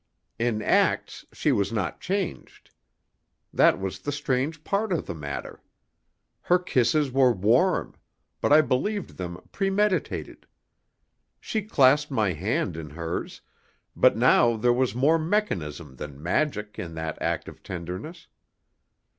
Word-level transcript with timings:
In 0.39 0.63
acts 0.63 1.27
she 1.31 1.51
was 1.51 1.71
not 1.71 2.01
changed. 2.01 2.71
That 3.53 3.79
was 3.79 3.99
the 3.99 4.11
strange 4.11 4.63
part 4.63 4.91
of 4.91 5.05
the 5.05 5.13
matter. 5.13 5.61
Her 6.41 6.57
kisses 6.57 7.11
were 7.11 7.31
warm, 7.31 7.93
but 8.41 8.51
I 8.51 8.61
believed 8.61 9.17
them 9.17 9.39
premeditated. 9.51 10.47
She 11.39 11.61
clasped 11.61 12.09
my 12.09 12.33
hand 12.33 12.77
in 12.77 12.89
hers, 12.89 13.41
but 13.95 14.17
now 14.17 14.57
there 14.57 14.73
was 14.73 14.95
more 14.95 15.19
mechanism 15.19 15.97
than 15.97 16.19
magic 16.23 16.79
in 16.79 16.95
that 16.95 17.21
act 17.21 17.47
of 17.47 17.61
tenderness. 17.61 18.25